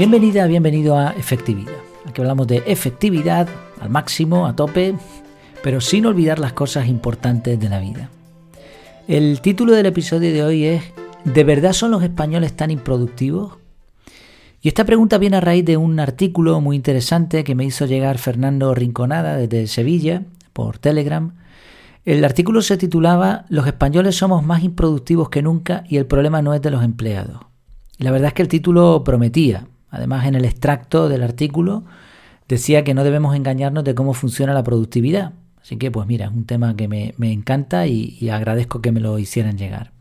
[0.00, 1.76] Bienvenida, bienvenido a Efectividad.
[2.06, 3.46] Aquí hablamos de efectividad
[3.82, 4.94] al máximo, a tope,
[5.62, 8.08] pero sin olvidar las cosas importantes de la vida.
[9.08, 10.84] El título del episodio de hoy es
[11.24, 13.58] ¿De verdad son los españoles tan improductivos?
[14.62, 18.16] Y esta pregunta viene a raíz de un artículo muy interesante que me hizo llegar
[18.16, 20.22] Fernando Rinconada desde Sevilla
[20.54, 21.34] por Telegram.
[22.06, 26.54] El artículo se titulaba Los españoles somos más improductivos que nunca y el problema no
[26.54, 27.42] es de los empleados.
[27.98, 29.66] Y la verdad es que el título prometía.
[29.90, 31.84] Además, en el extracto del artículo
[32.48, 35.32] decía que no debemos engañarnos de cómo funciona la productividad.
[35.62, 39.18] Así que, pues mira, es un tema que me, encanta y, agradezco que me lo
[39.18, 39.92] hicieran llegar.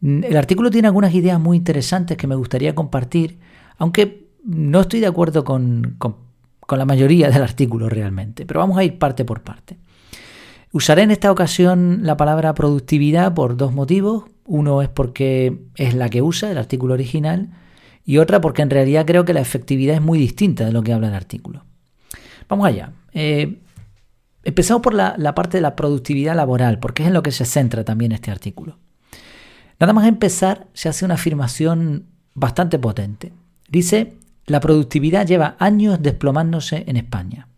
[0.00, 3.38] Mm, el artículo tiene algunas ideas muy interesantes que me gustaría compartir,
[3.78, 8.84] aunque no estoy de acuerdo con, con la mayoría del artículo realmente, pero vamos a
[8.84, 9.76] ir parte por parte.
[10.72, 14.24] Usaré en esta ocasión la palabra productividad por dos motivos.
[14.44, 17.48] Uno es porque es la que usa el artículo original
[18.06, 20.92] y otra porque en realidad creo que la efectividad es muy distinta de lo que
[20.92, 21.64] habla el artículo.
[22.48, 22.92] Vamos allá.
[23.12, 23.58] Eh,
[24.44, 27.44] empezamos por la, la, parte de la productividad laboral, porque es en lo que se
[27.44, 28.78] centra también este artículo.
[29.80, 33.32] Nada más empezar, se hace una afirmación bastante potente.
[33.68, 34.14] Dice,
[34.46, 37.48] la productividad lleva años desplomándose en España.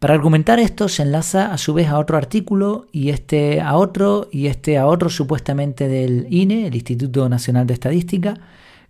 [0.00, 4.28] Para argumentar esto se enlaza a su vez a otro artículo y este a otro
[4.30, 8.34] y este a otro supuestamente del INE, el Instituto Nacional de Estadística,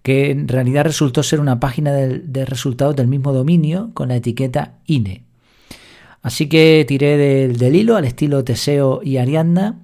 [0.07, 4.75] que en realidad resultó ser una página de, resultados del mismo dominio con la etiqueta
[4.87, 5.25] INE.
[6.23, 9.81] Así que tiré del, hilo al estilo Teseo y Ariadna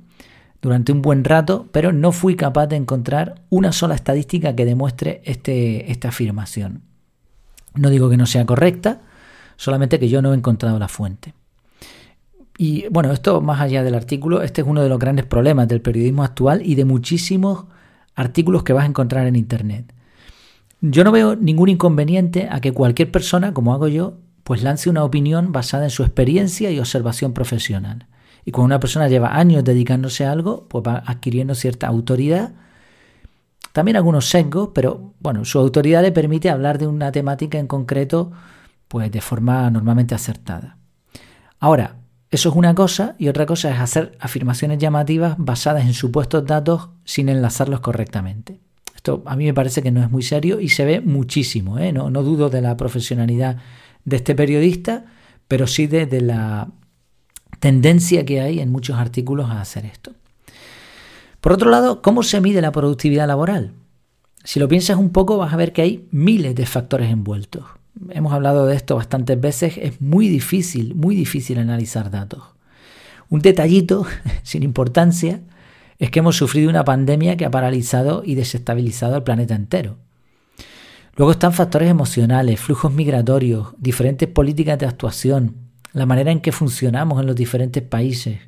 [0.60, 5.22] durante un buen rato, pero no fui capaz de encontrar una sola estadística que demuestre
[5.24, 6.82] este, esta afirmación.
[7.74, 9.00] No digo que no sea correcta,
[9.56, 11.34] solamente que yo no he encontrado la fuente.
[12.58, 15.80] Y bueno, esto más allá del artículo, este es uno de los grandes problemas del
[15.80, 17.64] periodismo actual y de muchísimos
[18.14, 19.92] artículos que vas a encontrar en Internet.
[20.84, 25.04] Yo no veo ningún inconveniente a que cualquier persona, como hago yo, pues lance una
[25.04, 28.08] opinión basada en su experiencia y observación profesional.
[28.44, 32.54] Y cuando una persona lleva años dedicándose a algo, pues va adquiriendo cierta autoridad,
[33.72, 38.32] también algunos sesgos, pero bueno, su autoridad le permite hablar de una temática en concreto,
[38.88, 40.78] pues de forma normalmente acertada.
[41.60, 41.94] Ahora,
[42.32, 46.90] eso es una cosa y otra cosa es hacer afirmaciones llamativas basadas en supuestos datos
[47.04, 48.60] sin enlazarlos correctamente.
[49.02, 51.76] Esto a mí me parece que no es muy serio y se ve muchísimo.
[51.76, 51.92] ¿eh?
[51.92, 53.56] No, dudo de la profesionalidad
[54.04, 55.06] de este periodista,
[55.48, 56.68] pero sí de, la
[57.58, 60.12] tendencia que hay en muchos artículos a hacer esto.
[61.40, 63.72] Por otro lado, ¿cómo se mide la productividad laboral?
[64.44, 67.64] Si lo piensas un poco, vas a ver que hay miles de factores envueltos.
[68.10, 72.44] Hemos hablado de esto bastantes veces, es muy difícil, muy difícil analizar datos.
[73.28, 74.06] Un detallito,
[74.44, 75.40] sin importancia,
[76.02, 79.98] es que hemos sufrido una pandemia que ha paralizado y desestabilizado el planeta entero.
[81.14, 85.54] Luego están factores emocionales, flujos migratorios, diferentes políticas de actuación,
[85.92, 88.40] la manera en que funcionamos en los diferentes países.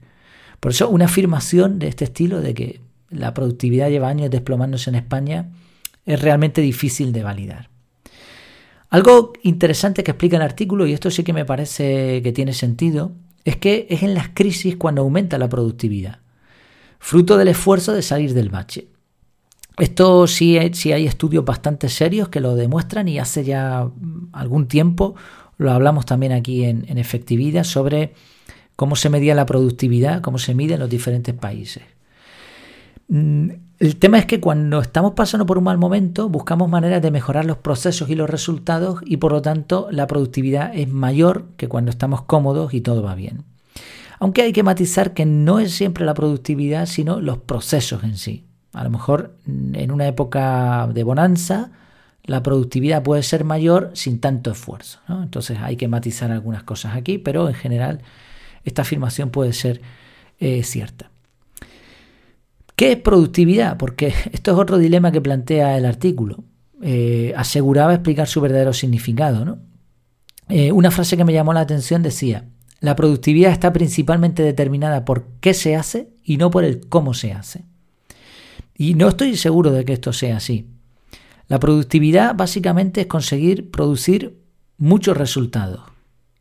[0.58, 4.96] Por eso una afirmación de este estilo, de que la productividad lleva años desplomándose en
[4.96, 5.52] España,
[6.06, 7.70] es realmente difícil de validar.
[8.90, 13.12] Algo interesante que explica el artículo, y esto sí que me parece que tiene sentido,
[13.44, 16.23] es que es en las crisis cuando aumenta la productividad
[17.04, 18.88] fruto del esfuerzo de salir del bache.
[19.76, 23.90] Esto sí, sí hay estudios bastante serios que lo demuestran y hace ya
[24.32, 25.14] algún tiempo
[25.58, 28.14] lo hablamos también aquí en, en efectividad sobre
[28.74, 31.82] cómo se medía la productividad, cómo se mide en los diferentes países.
[33.08, 33.50] Mm,
[33.80, 37.44] el tema es que cuando estamos pasando por un mal momento buscamos maneras de mejorar
[37.44, 41.90] los procesos y los resultados y por lo tanto la productividad es mayor que cuando
[41.90, 43.44] estamos cómodos y todo va bien.
[44.18, 48.46] Aunque hay que matizar que no es siempre la productividad, sino los procesos en sí.
[48.72, 51.70] A lo mejor mm, en una época de bonanza,
[52.24, 55.00] la productividad puede ser mayor sin tanto esfuerzo.
[55.08, 58.00] Entonces hay que matizar algunas cosas aquí, pero en general
[58.64, 59.82] esta afirmación puede ser
[60.38, 61.10] eh, cierta.
[62.76, 63.76] ¿Qué es productividad?
[63.76, 66.44] Porque esto es otro dilema que plantea el artículo.
[66.82, 69.58] Eh, aseguraba explicar su verdadero significado.
[70.48, 72.44] Eh, una frase que me llamó la atención decía,
[72.80, 77.32] la productividad está principalmente determinada por qué se hace y no por el cómo se
[77.32, 77.64] hace.
[78.76, 80.68] Y no estoy seguro de que esto sea así.
[81.48, 84.38] La productividad básicamente es conseguir producir
[84.78, 85.82] muchos resultados.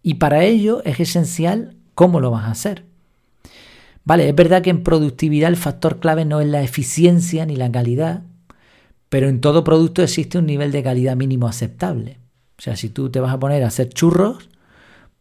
[0.01, 2.85] Y para ello es esencial cómo lo vas a hacer.
[4.06, 7.71] Vale, es verdad que en productividad el factor clave no es la eficiencia ni la
[7.71, 8.24] calidad,
[9.07, 12.18] pero en todo producto existe un nivel de calidad mínimo aceptable.
[12.57, 14.50] O sea, si tú te vas a poner a hacer churros,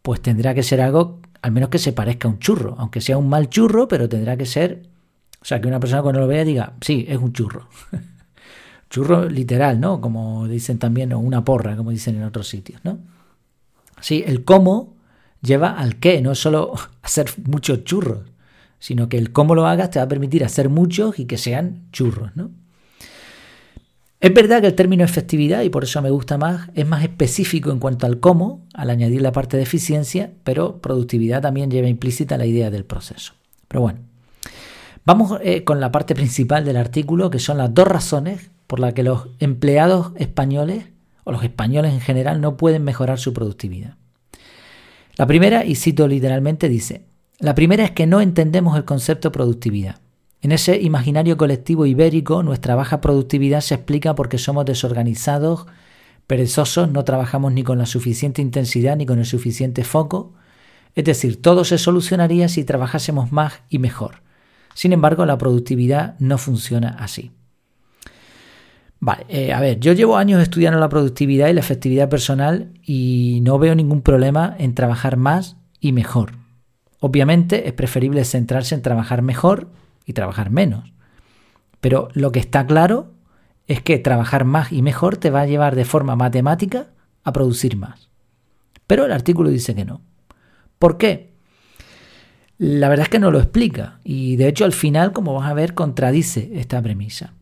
[0.02, 3.16] pues tendrá que ser algo, al menos que se parezca a un churro, aunque sea
[3.18, 4.82] un mal churro, pero tendrá que ser,
[5.40, 7.68] o sea, que una persona cuando lo vea diga, sí, es un churro.
[8.90, 10.02] Churro literal, ¿no?
[10.02, 12.98] Como dicen también, o una porra, como dicen en otros sitios, ¿no?
[14.02, 14.96] Sí, el cómo
[15.40, 18.30] lleva al qué, no solo hacer muchos churros,
[18.78, 21.88] sino que el cómo lo hagas te va a permitir hacer muchos y que sean
[21.90, 22.50] churros, ¿no?
[24.22, 27.72] Es verdad que el término efectividad, y por eso me gusta más, es más específico
[27.72, 32.38] en cuanto al cómo, al añadir la parte de eficiencia, pero productividad también lleva implícita
[32.38, 33.32] la idea del proceso.
[33.66, 33.98] Pero bueno,
[35.04, 38.94] vamos eh, con la parte principal del artículo, que son las dos razones por las
[38.94, 40.84] que los empleados españoles,
[41.24, 43.96] o los españoles en general, no pueden mejorar su productividad.
[45.16, 47.06] La primera, y cito literalmente, dice,
[47.40, 49.96] la primera es que no entendemos el concepto productividad.
[50.42, 55.66] En ese imaginario colectivo ibérico, nuestra baja productividad se explica porque somos desorganizados,
[56.26, 60.34] perezosos, no trabajamos ni con la suficiente intensidad ni con el suficiente foco.
[60.96, 64.22] Es decir, todo se solucionaría si trabajásemos más y mejor.
[64.74, 67.30] Sin embargo, la productividad no funciona así.
[68.98, 73.40] Vale, eh, a ver, yo llevo años estudiando la productividad y la efectividad personal y
[73.42, 76.32] no veo ningún problema en trabajar más y mejor.
[76.98, 79.68] Obviamente es preferible centrarse en trabajar mejor
[80.06, 80.92] y trabajar menos.
[81.80, 83.12] Pero lo que está claro
[83.66, 86.88] es que trabajar más y mejor te va a llevar de forma matemática
[87.24, 88.08] a producir más.
[88.86, 90.00] Pero el artículo dice que no.
[90.78, 91.32] ¿Por qué?
[92.58, 95.54] La verdad es que no lo explica y de hecho al final, como vas a
[95.54, 97.32] ver, contradice esta premisa.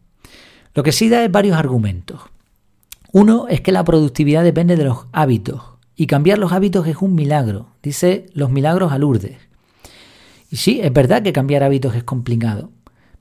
[0.74, 2.20] Lo que sí da es varios argumentos.
[3.12, 5.62] Uno es que la productividad depende de los hábitos
[5.96, 9.36] y cambiar los hábitos es un milagro, dice los milagros a Lourdes.
[10.50, 12.72] Y sí, es verdad que cambiar hábitos es complicado,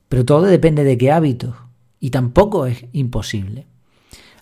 [0.09, 1.55] pero todo depende de qué hábitos,
[1.99, 3.67] y tampoco es imposible.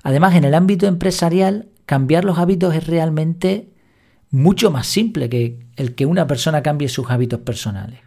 [0.03, 3.69] Además, en el ámbito empresarial, cambiar los hábitos es realmente
[4.29, 7.99] mucho más simple que el que una persona cambie sus hábitos personales.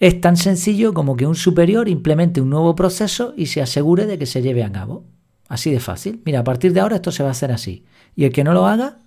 [0.00, 4.18] Es tan sencillo como que un superior implemente un nuevo proceso y se asegure de
[4.18, 5.04] que se lleve a cabo.
[5.48, 6.20] Así de fácil.
[6.24, 7.84] Mira, a partir de ahora esto se va a hacer así.
[8.14, 8.98] Y el que no lo haga,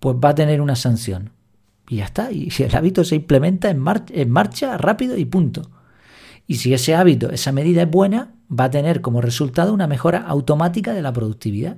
[0.00, 1.30] pues va a tener una sanción.
[1.88, 2.30] Y ya está.
[2.30, 5.70] Y si el hábito se implementa en, en marcha, rápido y punto.
[6.46, 10.20] Y si ese hábito, esa medida es buena, va a tener como resultado una mejora
[10.20, 11.76] automática de la productividad.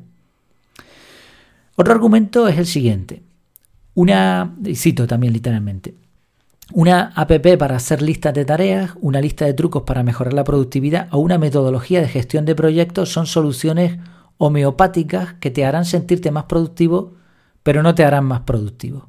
[1.76, 3.22] Otro argumento es el siguiente.
[3.94, 5.94] Una, y cito también literalmente,
[6.72, 11.08] una app para hacer listas de tareas, una lista de trucos para mejorar la productividad
[11.12, 13.98] o una metodología de gestión de proyectos son soluciones
[14.38, 17.14] homeopáticas que te harán sentirte más productivo,
[17.62, 19.08] pero no te harán más productivo.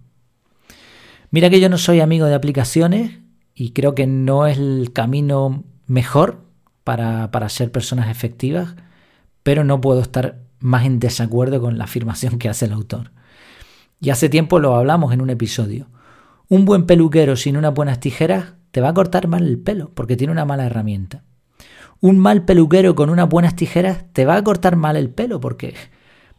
[1.36, 3.20] Mira que yo no soy amigo de aplicaciones
[3.54, 6.46] y creo que no es el camino mejor
[6.86, 8.76] para, para ser personas efectivas,
[9.44, 13.12] pero no puedo estar más en desacuerdo con la afirmación que hace el autor.
[14.00, 15.90] Y hace tiempo lo hablamos en un episodio.
[16.48, 20.16] Un buen peluquero sin unas buenas tijeras te va a cortar mal el pelo porque
[20.16, 21.26] tiene una mala herramienta.
[22.00, 25.74] Un mal peluquero con unas buenas tijeras te va a cortar mal el pelo porque,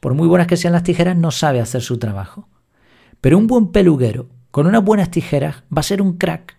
[0.00, 2.48] por muy buenas que sean las tijeras, no sabe hacer su trabajo.
[3.20, 6.56] Pero un buen peluquero con unas buenas tijeras va a ser un crack.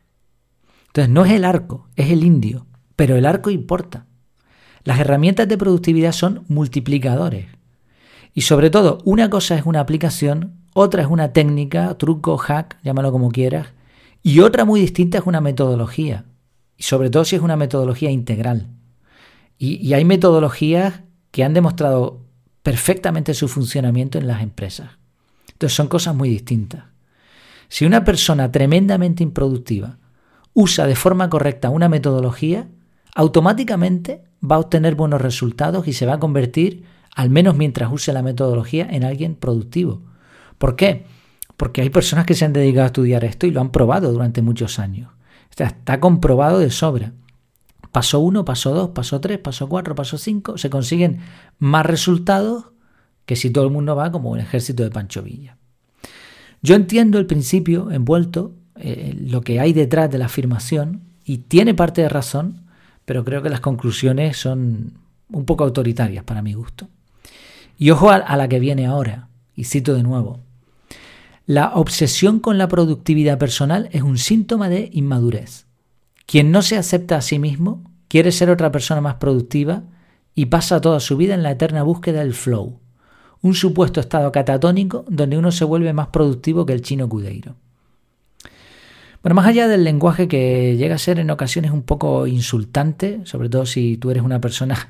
[0.86, 4.06] Entonces no es el arco, es el indio, pero el arco importa.
[4.84, 7.48] Las herramientas de productividad son multiplicadores.
[8.36, 13.12] Y sobre todo, una cosa es una aplicación, otra es una técnica, truco, hack, llámalo
[13.12, 13.70] como quieras,
[14.22, 16.26] y otra muy distinta es una metodología.
[16.78, 18.68] Y sobre todo si es una metodología integral.
[19.58, 21.02] Y, y hay metodologías
[21.32, 22.22] que han demostrado
[22.62, 24.92] perfectamente su funcionamiento en las empresas.
[25.52, 26.84] Entonces son cosas muy distintas.
[27.70, 29.98] Si una persona tremendamente improductiva
[30.54, 32.68] usa de forma correcta una metodología,
[33.16, 38.14] automáticamente va a obtener buenos resultados y se va a convertir, al menos mientras use
[38.14, 40.02] la metodología, en alguien productivo.
[40.58, 41.06] ¿Por qué?
[41.58, 44.42] Porque hay personas que se han dedicado a estudiar esto y lo han probado durante
[44.42, 45.12] muchos años.
[45.56, 47.14] está comprobado de sobra.
[47.92, 51.20] Paso 1, paso 2, paso 3, paso 4, paso 5, se consiguen
[51.58, 52.66] más resultados
[53.26, 55.57] que si todo el mundo va como un ejército de Pancho Villa.
[56.62, 61.74] Yo entiendo el principio envuelto, eh, lo que hay detrás de la afirmación, y tiene
[61.74, 62.66] parte de razón,
[63.06, 65.00] pero creo que las conclusiones son
[65.30, 66.88] un poco autoritarias para mi gusto.
[67.78, 70.40] Y ojo a la que viene ahora, y cito de nuevo.
[71.46, 75.66] La obsesión con la productividad personal es un síntoma de inmadurez.
[76.26, 79.84] Quien no se acepta a sí mismo quiere ser otra persona más productiva
[80.36, 82.82] y pasa toda su vida en la eterna búsqueda del flow,
[83.42, 87.56] un supuesto estado catatónico donde uno se vuelve más productivo que el chino Cudeiro.
[89.22, 93.50] Bueno, más allá del lenguaje que llega a ser en ocasiones un poco insultante, sobre
[93.50, 94.90] todo si tú eres una persona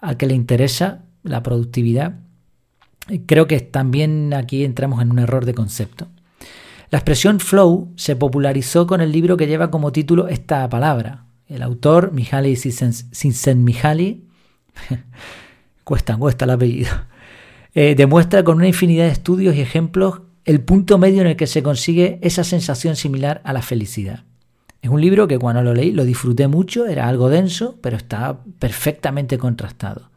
[0.00, 2.16] a que le interesa la productividad,
[3.26, 6.08] creo que también aquí entramos en un error de concepto.
[6.90, 11.24] La expresión flow se popularizó con el libro que lleva como título esta palabra.
[11.46, 14.24] El autor, Mihaly Csikszentmihalyi,
[15.84, 16.90] cuesta, cuesta el apellido,
[17.80, 21.46] eh, demuestra con una infinidad de estudios y ejemplos el punto medio en el que
[21.46, 24.24] se consigue esa sensación similar a la felicidad.
[24.82, 28.40] Es un libro que cuando lo leí lo disfruté mucho, era algo denso, pero está
[28.58, 30.10] perfectamente contrastado.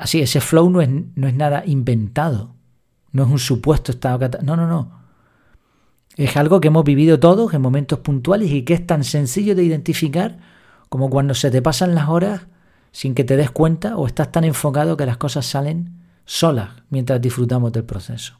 [0.00, 2.56] Así, ese flow no es, no es nada inventado,
[3.12, 4.28] no es un supuesto estado...
[4.42, 4.90] No, no, no.
[6.16, 9.62] Es algo que hemos vivido todos en momentos puntuales y que es tan sencillo de
[9.62, 10.38] identificar
[10.88, 12.48] como cuando se te pasan las horas
[12.90, 15.99] sin que te des cuenta o estás tan enfocado que las cosas salen
[16.30, 18.38] solas mientras disfrutamos del proceso.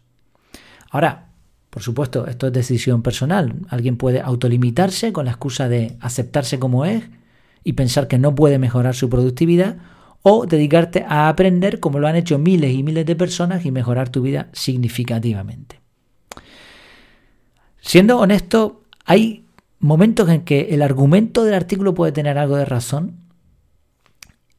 [0.90, 1.30] Ahora,
[1.70, 3.54] por supuesto, esto es decisión personal.
[3.68, 7.02] Alguien puede autolimitarse con la excusa de aceptarse como es
[7.64, 9.78] y pensar que no puede mejorar su productividad
[10.22, 14.08] o dedicarte a aprender como lo han hecho miles y miles de personas y mejorar
[14.08, 15.80] tu vida significativamente.
[17.80, 19.46] Siendo honesto, hay
[19.80, 23.16] momentos en que el argumento del artículo puede tener algo de razón,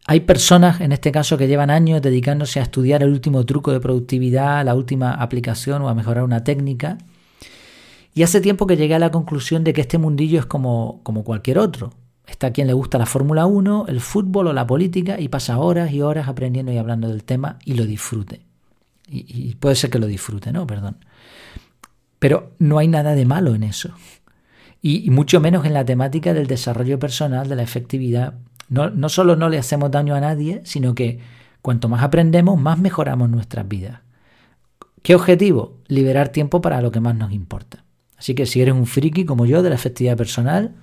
[0.07, 3.79] hay personas, en este caso, que llevan años dedicándose a estudiar el último truco de
[3.79, 6.97] productividad, la última aplicación o a mejorar una técnica.
[8.13, 11.23] Y hace tiempo que llegué a la conclusión de que este mundillo es como, como
[11.23, 11.93] cualquier otro.
[12.25, 15.91] Está quien le gusta la Fórmula 1, el fútbol o la política y pasa horas
[15.91, 18.41] y horas aprendiendo y hablando del tema y lo disfrute.
[19.07, 20.65] Y, puede ser que lo disfrute, ¿no?
[20.65, 20.97] Perdón.
[22.17, 23.93] Pero no hay nada de malo en eso.
[24.81, 28.33] y mucho menos en la temática del desarrollo personal, de la efectividad
[28.71, 31.19] no, solo no le hacemos daño a nadie, sino que
[31.61, 33.99] cuanto más aprendemos, más mejoramos nuestras vidas.
[35.03, 35.77] ¿Qué objetivo?
[35.87, 37.83] Liberar tiempo para lo que más nos importa.
[38.17, 40.73] Así que si eres un friki como yo de la efectividad personal,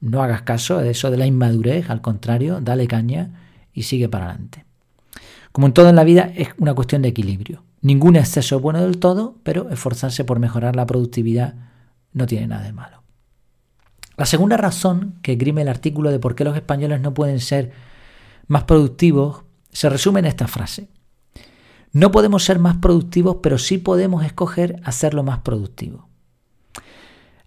[0.00, 3.30] no hagas caso de eso de la inmadurez, al contrario, dale caña
[3.72, 4.64] y sigue para adelante.
[5.50, 7.64] Como en todo en la vida, es una cuestión de equilibrio.
[7.80, 11.54] Ningún exceso es bueno del todo, pero esforzarse por mejorar la productividad
[12.12, 12.97] no tiene nada de malo.
[14.18, 17.70] La segunda razón que grime el artículo de por qué los españoles no pueden ser
[18.48, 20.88] más productivos se resume en esta frase.
[21.92, 26.08] No podemos ser más productivos, pero sí podemos escoger hacerlo más productivo.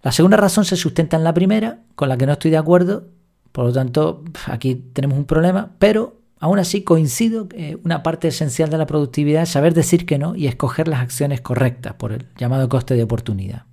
[0.00, 3.10] La segunda razón se sustenta en la primera, con la que no estoy de acuerdo,
[3.52, 8.70] por lo tanto aquí tenemos un problema, pero aún así coincido que una parte esencial
[8.70, 12.28] de la productividad es saber decir que no y escoger las acciones correctas por el
[12.38, 13.66] llamado coste de oportunidad.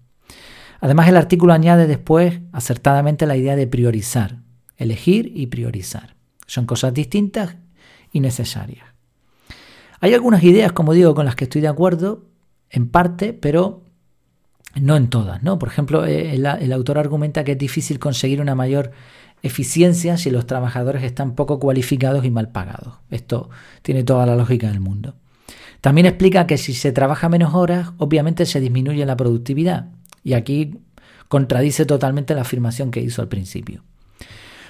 [0.79, 4.38] Además, el artículo añade después acertadamente la idea de priorizar,
[4.77, 6.15] elegir y priorizar.
[6.48, 7.57] Son cosas distintas
[8.12, 8.86] y necesarias.
[10.00, 12.25] Hay algunas ideas, como digo, con las que estoy de acuerdo,
[12.69, 13.83] en parte, pero
[14.75, 15.41] no en todas.
[15.41, 18.91] Por ejemplo, eh, el, el autor argumenta que es difícil conseguir una mayor
[19.41, 22.95] eficiencia si los trabajadores están poco cualificados y mal pagados.
[23.09, 23.50] Esto
[23.81, 25.15] tiene toda la lógica del mundo.
[25.81, 29.88] También explica que si se trabaja menos horas, obviamente se disminuye la productividad.
[30.23, 30.79] Y aquí
[31.27, 33.83] contradice totalmente la afirmación que hizo al principio.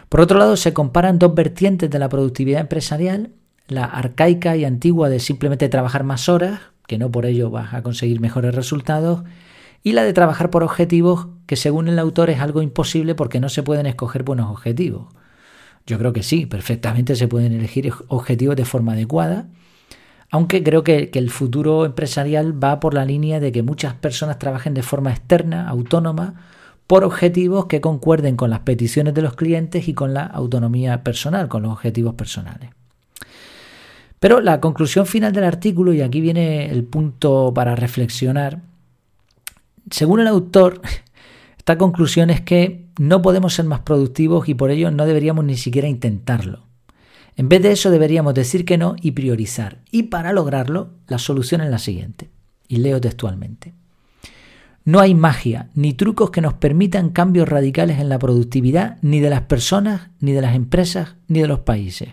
[0.09, 3.31] Por otro lado, se comparan dos vertientes de la productividad empresarial,
[3.67, 7.83] la arcaica y antigua de simplemente trabajar más horas, que no por ello vas a
[7.83, 9.23] conseguir mejores resultados,
[9.83, 13.49] y la de trabajar por objetivos, que según el autor es algo imposible porque no
[13.49, 15.07] se pueden escoger buenos objetivos.
[15.85, 19.47] Yo creo que sí, perfectamente se pueden elegir objetivos de forma adecuada,
[20.31, 24.73] aunque creo que, el futuro empresarial va por la línea de que muchas personas trabajen
[24.73, 26.35] de forma externa, autónoma,
[26.85, 31.47] por objetivos que concuerden con las peticiones de los clientes y con la autonomía personal,
[31.47, 32.71] con los objetivos personales.
[34.19, 38.61] Pero la conclusión final del artículo, y aquí viene el punto para reflexionar,
[39.89, 40.81] según el autor,
[41.57, 45.57] esta conclusión es que no podemos ser más productivos y por ello no deberíamos ni
[45.57, 46.68] siquiera intentarlo.
[47.35, 49.79] En vez de eso deberíamos decir que no y priorizar.
[49.91, 52.29] Y para lograrlo, la solución es la siguiente.
[52.67, 53.73] Y leo textualmente.
[54.85, 59.29] No hay magia ni trucos que nos permitan cambios radicales en la productividad ni de
[59.29, 62.09] las personas, ni de las empresas, ni de los países.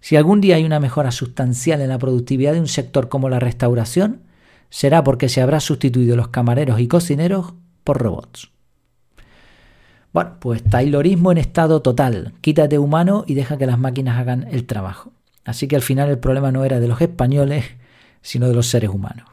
[0.00, 3.40] Si algún día hay una mejora sustancial en la productividad de un sector como la
[3.40, 4.22] restauración,
[4.70, 8.52] será porque se habrá sustituido los camareros y cocineros por robots.
[10.12, 12.34] Bueno, pues Taylorismo en estado total.
[12.40, 15.12] Quítate humano y deja que las máquinas hagan el trabajo.
[15.44, 17.64] Así que al final el problema no era de los españoles,
[18.20, 19.28] sino de los seres humanos.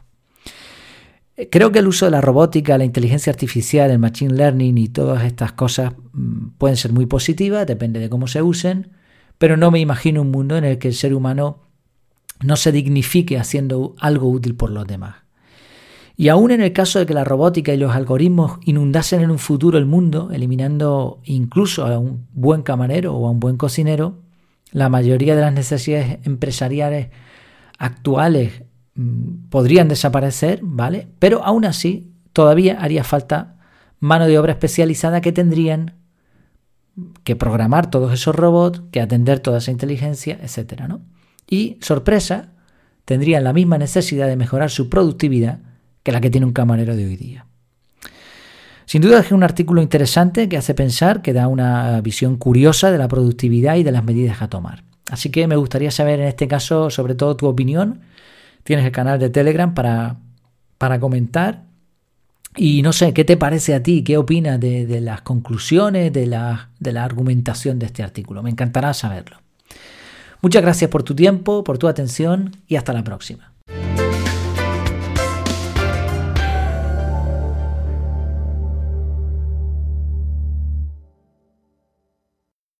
[1.36, 4.88] Eh, creo que el uso de la robótica, la inteligencia artificial, el machine learning y
[4.88, 8.92] todas estas cosas mm, pueden ser muy positivas, depende de cómo se usen,
[9.38, 11.64] pero no me imagino un mundo en el que el ser humano
[12.40, 15.23] no se dignifique haciendo algo útil por los demás.
[16.16, 19.38] Y aún en el caso de que la robótica y los algoritmos inundasen en un
[19.38, 24.20] futuro el mundo, eliminando incluso a un buen camarero o a un buen cocinero,
[24.70, 27.08] la mayoría de las necesidades empresariales
[27.78, 28.62] actuales
[28.94, 31.08] mm, podrían desaparecer, ¿vale?
[31.18, 33.56] Pero aún así todavía haría falta
[33.98, 35.94] mano de obra especializada que tendrían
[37.24, 41.00] que programar todos esos robots, que atender toda esa inteligencia, etcétera, ¿no?
[41.48, 42.52] y, sorpresa,
[43.04, 45.60] tendrían la misma necesidad de mejorar su productividad
[46.04, 47.46] que la que tiene un camarero de hoy día.
[48.86, 52.98] Sin duda es un artículo interesante que hace pensar, que da una visión curiosa de
[52.98, 54.84] la productividad y de las medidas a tomar.
[55.10, 58.02] Así que me gustaría saber en este caso sobre todo tu opinión.
[58.62, 60.16] Tienes el canal de Telegram para,
[60.78, 61.64] para comentar.
[62.56, 64.04] Y no sé, ¿qué te parece a ti?
[64.04, 68.42] ¿Qué opinas de, las conclusiones, de la, de la argumentación de este artículo?
[68.42, 69.38] Me encantará saberlo.
[70.40, 73.52] Muchas gracias por tu tiempo, por tu atención y hasta la próxima.